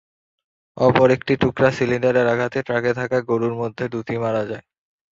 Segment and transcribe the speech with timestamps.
[0.77, 4.65] অপর একটি টুকরা সিলিন্ডারের আঘাতে ট্রাকে থাকা গরুর মধ্যে দুটি মারা যায়।